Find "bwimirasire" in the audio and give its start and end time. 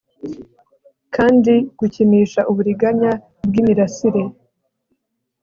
3.47-4.23